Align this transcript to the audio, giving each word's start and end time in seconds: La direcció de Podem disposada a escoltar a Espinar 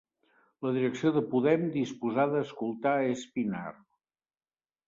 La 0.67 0.71
direcció 0.77 1.11
de 1.17 1.23
Podem 1.33 1.67
disposada 1.75 2.39
a 2.39 2.47
escoltar 2.49 2.95
a 3.03 3.07
Espinar 3.13 3.65